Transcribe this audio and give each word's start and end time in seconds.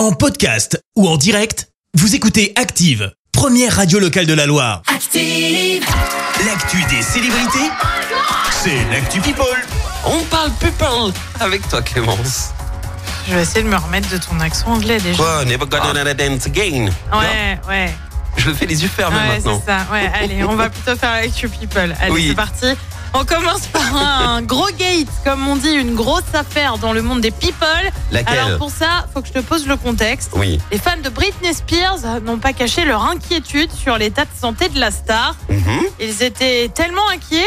En 0.00 0.12
podcast 0.12 0.82
ou 0.96 1.06
en 1.06 1.18
direct, 1.18 1.68
vous 1.92 2.14
écoutez 2.14 2.54
Active, 2.56 3.12
première 3.32 3.76
radio 3.76 3.98
locale 3.98 4.24
de 4.24 4.32
la 4.32 4.46
Loire. 4.46 4.80
Active. 4.86 5.84
L'actu 6.46 6.78
des 6.88 7.02
célébrités, 7.02 7.70
c'est 8.50 8.82
l'actu 8.90 9.20
People. 9.20 9.44
On 10.06 10.22
parle 10.30 10.52
people 10.52 11.12
avec 11.38 11.68
toi 11.68 11.82
Clémence. 11.82 12.48
Je 13.28 13.34
vais 13.34 13.42
essayer 13.42 13.62
de 13.62 13.68
me 13.68 13.76
remettre 13.76 14.08
de 14.08 14.16
ton 14.16 14.40
accent 14.40 14.68
anglais 14.68 15.00
déjà. 15.00 15.22
Quoi, 15.22 15.44
never 15.44 15.66
gonna 15.66 16.14
dance 16.14 16.46
again. 16.46 16.88
Ouais, 17.12 17.60
ouais. 17.68 17.94
Je 18.36 18.48
le 18.48 18.54
fais 18.54 18.66
les 18.66 18.82
yeux 18.82 18.88
fermés 18.88 19.16
Ouais, 19.16 19.28
maintenant. 19.36 19.60
c'est 19.64 19.70
ça. 19.72 19.86
Ouais, 19.92 20.10
allez, 20.14 20.44
on 20.44 20.54
va 20.56 20.70
plutôt 20.70 20.96
faire 20.96 21.10
avec 21.12 21.38
You 21.40 21.48
People. 21.50 21.94
Allez, 22.00 22.12
Oui. 22.12 22.26
c'est 22.28 22.34
parti. 22.34 22.66
On 23.12 23.24
commence 23.24 23.66
par 23.66 23.96
un 23.96 24.40
gros 24.40 24.68
gate, 24.78 25.08
comme 25.24 25.46
on 25.48 25.56
dit, 25.56 25.72
une 25.72 25.96
grosse 25.96 26.32
affaire 26.32 26.78
dans 26.78 26.92
le 26.92 27.02
monde 27.02 27.20
des 27.20 27.32
people. 27.32 27.66
Laquelle 28.12 28.38
Alors 28.38 28.58
pour 28.58 28.70
ça, 28.70 29.06
faut 29.12 29.20
que 29.20 29.26
je 29.26 29.32
te 29.32 29.40
pose 29.40 29.66
le 29.66 29.76
contexte. 29.76 30.30
Oui. 30.36 30.60
Les 30.70 30.78
fans 30.78 30.96
de 31.02 31.08
Britney 31.08 31.52
Spears 31.52 31.98
n'ont 32.24 32.38
pas 32.38 32.52
caché 32.52 32.84
leur 32.84 33.04
inquiétude 33.04 33.72
sur 33.72 33.98
l'état 33.98 34.24
de 34.26 34.30
santé 34.40 34.68
de 34.68 34.78
la 34.78 34.92
star. 34.92 35.34
Mhm. 35.48 35.80
Ils 35.98 36.22
étaient 36.22 36.70
tellement 36.72 37.08
inquiets 37.12 37.44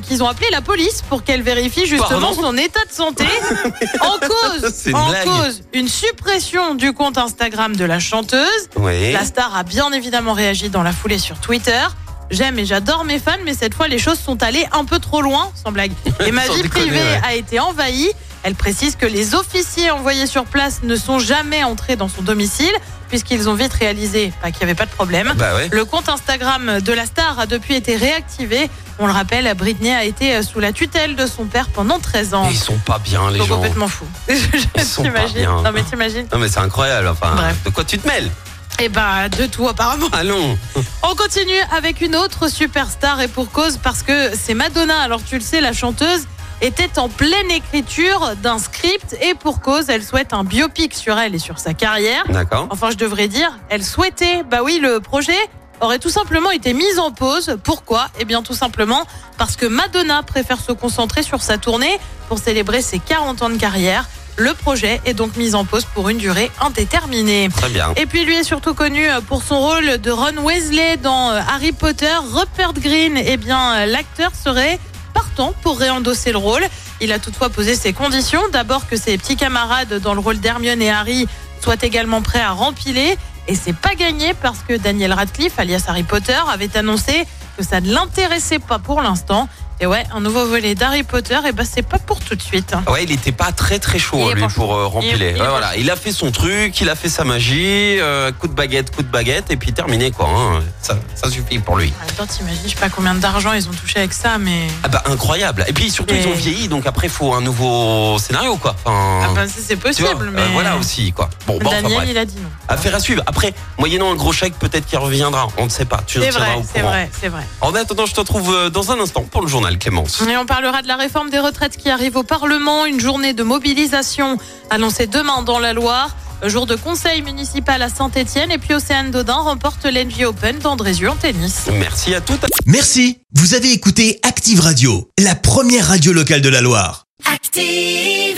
qu'ils 0.00 0.22
ont 0.22 0.28
appelé 0.28 0.48
la 0.50 0.60
police 0.60 1.02
pour 1.08 1.24
qu'elle 1.24 1.42
vérifie 1.42 1.86
justement 1.86 2.32
Pardon 2.32 2.34
son 2.34 2.56
état 2.56 2.84
de 2.84 2.92
santé. 2.92 3.24
en 4.00 4.18
cause, 4.18 4.86
une 4.86 4.96
en 4.96 5.08
blague. 5.08 5.24
cause, 5.24 5.62
une 5.72 5.88
suppression 5.88 6.74
du 6.74 6.92
compte 6.92 7.18
Instagram 7.18 7.76
de 7.76 7.84
la 7.84 7.98
chanteuse. 7.98 8.68
Oui. 8.76 9.12
La 9.12 9.24
star 9.24 9.56
a 9.56 9.62
bien 9.62 9.92
évidemment 9.92 10.32
réagi 10.32 10.68
dans 10.68 10.82
la 10.82 10.92
foulée 10.92 11.18
sur 11.18 11.38
Twitter. 11.38 11.82
J'aime 12.30 12.58
et 12.58 12.64
j'adore 12.64 13.04
mes 13.04 13.18
fans, 13.18 13.32
mais 13.44 13.54
cette 13.54 13.74
fois 13.74 13.88
les 13.88 13.98
choses 13.98 14.18
sont 14.18 14.42
allées 14.42 14.66
un 14.72 14.84
peu 14.84 14.98
trop 14.98 15.20
loin, 15.20 15.50
sans 15.62 15.72
blague. 15.72 15.92
Et 16.26 16.32
ma 16.32 16.42
vie 16.42 16.62
déconner, 16.62 16.68
privée 16.68 16.98
ouais. 16.98 17.20
a 17.24 17.34
été 17.34 17.60
envahie. 17.60 18.10
Elle 18.44 18.54
précise 18.54 18.94
que 18.96 19.06
les 19.06 19.34
officiers 19.34 19.90
envoyés 19.90 20.26
sur 20.26 20.44
place 20.44 20.80
ne 20.82 20.96
sont 20.96 21.18
jamais 21.18 21.64
entrés 21.64 21.96
dans 21.96 22.08
son 22.08 22.20
domicile, 22.20 22.72
puisqu'ils 23.08 23.48
ont 23.48 23.54
vite 23.54 23.72
réalisé 23.72 24.32
bah, 24.42 24.50
qu'il 24.50 24.58
n'y 24.58 24.64
avait 24.64 24.74
pas 24.74 24.84
de 24.84 24.90
problème. 24.90 25.32
Bah 25.36 25.54
ouais. 25.56 25.68
Le 25.72 25.84
compte 25.86 26.10
Instagram 26.10 26.80
de 26.80 26.92
la 26.92 27.06
star 27.06 27.38
a 27.40 27.46
depuis 27.46 27.74
été 27.74 27.96
réactivé. 27.96 28.68
On 28.98 29.06
le 29.06 29.12
rappelle, 29.14 29.52
Britney 29.54 29.92
a 29.94 30.04
été 30.04 30.42
sous 30.42 30.60
la 30.60 30.72
tutelle 30.72 31.16
de 31.16 31.26
son 31.26 31.46
père 31.46 31.68
pendant 31.70 31.98
13 31.98 32.34
ans. 32.34 32.46
Ils 32.50 32.56
sont 32.58 32.76
pas 32.76 32.98
bien 32.98 33.30
les 33.30 33.38
sont 33.38 33.46
gens. 33.46 33.56
complètement 33.56 33.88
fous. 33.88 34.06
Ils 34.28 34.84
sont 34.84 35.02
pas 35.04 35.26
bien. 35.26 35.62
Non 35.62 35.72
mais 35.72 35.82
t'imagines 35.82 36.26
Non 36.30 36.38
mais 36.38 36.48
c'est 36.48 36.60
incroyable. 36.60 37.08
Enfin, 37.08 37.32
Bref. 37.34 37.56
de 37.64 37.70
quoi 37.70 37.84
tu 37.84 37.98
te 37.98 38.06
mêles 38.06 38.30
Eh 38.78 38.90
ben 38.90 39.28
de 39.38 39.46
tout 39.46 39.66
apparemment. 39.66 40.08
Allons. 40.12 40.58
On 41.02 41.14
continue 41.14 41.60
avec 41.74 42.02
une 42.02 42.14
autre 42.14 42.48
superstar 42.48 43.22
et 43.22 43.28
pour 43.28 43.50
cause 43.50 43.78
parce 43.82 44.02
que 44.02 44.30
c'est 44.36 44.54
Madonna. 44.54 45.00
Alors 45.00 45.24
tu 45.24 45.36
le 45.36 45.40
sais, 45.40 45.62
la 45.62 45.72
chanteuse 45.72 46.26
était 46.60 46.98
en 46.98 47.08
pleine 47.08 47.50
écriture 47.50 48.32
d'un 48.42 48.58
script 48.58 49.16
et 49.20 49.34
pour 49.34 49.60
cause, 49.60 49.88
elle 49.88 50.02
souhaite 50.02 50.32
un 50.32 50.44
biopic 50.44 50.94
sur 50.94 51.18
elle 51.18 51.34
et 51.34 51.38
sur 51.38 51.58
sa 51.58 51.74
carrière. 51.74 52.24
D'accord. 52.28 52.66
Enfin, 52.70 52.90
je 52.90 52.96
devrais 52.96 53.28
dire, 53.28 53.58
elle 53.68 53.84
souhaitait. 53.84 54.42
Bah 54.42 54.60
oui, 54.62 54.78
le 54.80 55.00
projet 55.00 55.36
aurait 55.80 55.98
tout 55.98 56.10
simplement 56.10 56.50
été 56.50 56.72
mis 56.72 56.98
en 56.98 57.10
pause. 57.10 57.56
Pourquoi? 57.62 58.08
Eh 58.18 58.24
bien 58.24 58.42
tout 58.42 58.54
simplement 58.54 59.04
parce 59.38 59.56
que 59.56 59.66
Madonna 59.66 60.22
préfère 60.22 60.60
se 60.60 60.72
concentrer 60.72 61.22
sur 61.22 61.42
sa 61.42 61.58
tournée 61.58 61.98
pour 62.28 62.38
célébrer 62.38 62.82
ses 62.82 62.98
40 62.98 63.42
ans 63.42 63.50
de 63.50 63.56
carrière. 63.56 64.08
Le 64.36 64.52
projet 64.52 65.00
est 65.04 65.14
donc 65.14 65.36
mis 65.36 65.54
en 65.54 65.64
pause 65.64 65.84
pour 65.94 66.08
une 66.08 66.18
durée 66.18 66.50
indéterminée. 66.60 67.48
Très 67.56 67.68
bien. 67.68 67.92
Et 67.96 68.06
puis 68.06 68.24
lui 68.24 68.34
est 68.34 68.44
surtout 68.44 68.74
connu 68.74 69.06
pour 69.28 69.42
son 69.44 69.60
rôle 69.60 69.98
de 69.98 70.10
Ron 70.10 70.38
Weasley 70.42 70.96
dans 70.96 71.30
euh, 71.30 71.40
Harry 71.48 71.70
Potter. 71.70 72.12
Rupert 72.32 72.72
Green, 72.72 73.16
eh 73.16 73.36
bien 73.36 73.74
euh, 73.74 73.86
l'acteur 73.86 74.32
serait 74.34 74.80
partant 75.14 75.54
pour 75.62 75.78
réendosser 75.78 76.32
le 76.32 76.38
rôle. 76.38 76.62
Il 77.00 77.12
a 77.12 77.18
toutefois 77.18 77.48
posé 77.48 77.74
ses 77.74 77.94
conditions. 77.94 78.42
D'abord 78.52 78.86
que 78.86 78.96
ses 78.96 79.16
petits 79.16 79.36
camarades 79.36 79.94
dans 80.00 80.12
le 80.12 80.20
rôle 80.20 80.38
d'Hermione 80.38 80.82
et 80.82 80.90
Harry 80.90 81.26
soient 81.62 81.82
également 81.82 82.20
prêts 82.20 82.42
à 82.42 82.50
rempiler. 82.50 83.16
Et 83.48 83.54
c'est 83.54 83.76
pas 83.76 83.94
gagné 83.94 84.34
parce 84.34 84.58
que 84.60 84.74
Daniel 84.74 85.12
Radcliffe, 85.12 85.58
alias 85.58 85.84
Harry 85.88 86.02
Potter, 86.02 86.38
avait 86.50 86.76
annoncé 86.76 87.26
que 87.56 87.64
ça 87.64 87.80
ne 87.80 87.92
l'intéressait 87.92 88.58
pas 88.58 88.78
pour 88.78 89.00
l'instant. 89.00 89.48
Et 89.80 89.86
ouais, 89.86 90.04
un 90.14 90.20
nouveau 90.20 90.46
volet 90.46 90.74
d'Harry 90.76 91.02
Potter, 91.02 91.36
et 91.48 91.52
ben 91.52 91.64
c'est 91.68 91.82
pas 91.82 91.98
pour 91.98 92.20
tout 92.20 92.36
de 92.36 92.42
suite. 92.42 92.74
Ouais, 92.88 93.02
il 93.04 93.10
était 93.10 93.32
pas 93.32 93.50
très 93.50 93.78
très 93.80 93.98
chaud 93.98 94.30
est 94.30 94.34
lui 94.34 94.44
pour 94.54 94.72
euh, 94.74 94.86
rempiler. 94.86 95.14
Il 95.16 95.22
est- 95.22 95.30
il 95.32 95.36
est 95.36 95.40
Ouais, 95.40 95.46
pas 95.46 95.50
voilà, 95.50 95.76
il 95.76 95.90
a 95.90 95.96
fait 95.96 96.12
son 96.12 96.30
truc, 96.30 96.80
il 96.80 96.88
a 96.88 96.94
fait 96.94 97.08
sa 97.08 97.24
magie, 97.24 97.98
euh, 97.98 98.30
coup 98.32 98.46
de 98.46 98.52
baguette, 98.52 98.94
coup 98.94 99.02
de 99.02 99.08
baguette 99.08 99.50
et 99.50 99.56
puis 99.56 99.72
terminé 99.72 100.12
quoi. 100.12 100.28
hein. 100.28 100.60
Ça, 100.80 100.96
ça 101.16 101.28
suffit 101.28 101.58
pour 101.58 101.76
lui. 101.76 101.92
Temps, 102.16 102.24
t'imagines, 102.24 102.60
je 102.64 102.68
sais 102.70 102.76
pas 102.76 102.88
combien 102.88 103.14
d'argent 103.16 103.52
ils 103.52 103.68
ont 103.68 103.72
touché 103.72 103.98
avec 103.98 104.12
ça, 104.12 104.38
mais. 104.38 104.68
Ah 104.84 104.88
bah 104.88 105.02
incroyable. 105.06 105.64
Et 105.66 105.72
puis 105.72 105.90
surtout 105.90 106.14
Et- 106.14 106.20
ils 106.20 106.28
ont 106.28 106.34
vieilli 106.34 106.68
donc 106.68 106.86
après 106.86 107.08
il 107.08 107.12
faut 107.12 107.34
un 107.34 107.40
nouveau 107.40 108.16
scénario 108.18 108.56
quoi. 108.56 108.76
Enfin, 108.84 109.28
Ah 109.34 109.46
ça, 109.46 109.52
c'est 109.60 109.74
vois, 109.74 109.90
possible, 109.90 110.28
euh, 110.28 110.32
mais. 110.32 110.52
voilà 110.52 110.76
aussi 110.76 111.12
quoi. 111.12 111.28
Bon, 111.48 111.58
bon 111.58 111.68
Daniel, 111.70 112.08
il 112.08 112.16
a 112.16 112.24
dit 112.24 112.36
non. 112.40 112.48
Affaire 112.68 112.94
à 112.94 113.00
suivre. 113.00 113.22
Après, 113.26 113.52
moyennant 113.78 114.12
un 114.12 114.14
gros 114.14 114.32
chèque, 114.32 114.54
peut-être 114.58 114.86
qu'il 114.86 114.98
reviendra. 114.98 115.48
On 115.58 115.64
ne 115.64 115.68
sait 115.70 115.84
pas. 115.84 116.00
Tu 116.06 116.20
C'est 116.20 116.30
vrai, 116.30 116.54
au 116.56 116.64
c'est 116.72 116.80
vrai, 116.80 117.10
c'est 117.20 117.28
vrai. 117.28 117.42
En 117.60 117.74
attendant, 117.74 118.06
je 118.06 118.14
te 118.14 118.20
retrouve 118.20 118.70
dans 118.70 118.92
un 118.92 119.00
instant 119.00 119.22
pour 119.30 119.42
le 119.42 119.48
journal 119.48 119.63
Clémence. 119.72 120.22
Et 120.28 120.36
on 120.36 120.46
parlera 120.46 120.82
de 120.82 120.88
la 120.88 120.96
réforme 120.96 121.30
des 121.30 121.38
retraites 121.38 121.76
qui 121.76 121.90
arrive 121.90 122.16
au 122.16 122.22
Parlement. 122.22 122.86
Une 122.86 123.00
journée 123.00 123.32
de 123.32 123.42
mobilisation 123.42 124.38
annoncée 124.70 125.06
demain 125.06 125.42
dans 125.42 125.58
la 125.58 125.72
Loire. 125.72 126.14
Jour 126.44 126.66
de 126.66 126.76
conseil 126.76 127.22
municipal 127.22 127.80
à 127.80 127.88
Saint-Etienne. 127.88 128.50
Et 128.50 128.58
puis 128.58 128.74
Océane 128.74 129.10
Dodin 129.10 129.34
remporte 129.34 129.84
l'Envy 129.86 130.24
Open 130.26 130.58
d'Andrézieux 130.58 131.10
en 131.10 131.16
tennis. 131.16 131.66
Merci 131.72 132.14
à 132.14 132.20
toutes. 132.20 132.44
Merci, 132.66 133.18
vous 133.34 133.54
avez 133.54 133.72
écouté 133.72 134.20
Active 134.22 134.60
Radio, 134.60 135.08
la 135.18 135.34
première 135.34 135.88
radio 135.88 136.12
locale 136.12 136.42
de 136.42 136.50
la 136.50 136.60
Loire. 136.60 137.06
Active. 137.32 138.33